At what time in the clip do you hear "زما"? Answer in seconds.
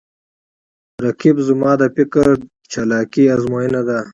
1.47-1.71